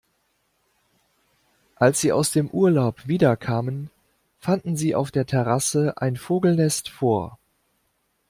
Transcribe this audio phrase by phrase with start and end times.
[1.75, 3.91] Als sie aus dem Urlaub wiederkamen,
[4.39, 7.37] fanden sie auf der Terrasse ein Vogelnest vor.